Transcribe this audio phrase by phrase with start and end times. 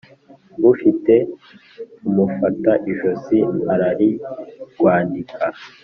[0.71, 1.13] Ufite
[2.07, 3.39] umufata ijosi
[3.73, 5.45] ararigwandika.